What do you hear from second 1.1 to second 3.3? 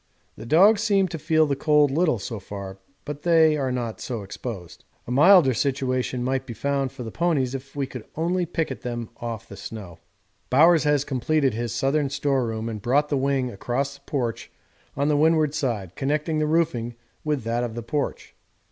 feel the cold little so far, but